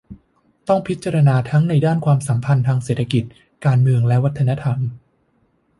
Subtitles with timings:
[0.67, 3.23] ต้องพิจารณาทั้งในด้านความสัมพันธ์ทางเศรษฐกิจ
[3.65, 4.77] การเมืองและวัฒนธรรม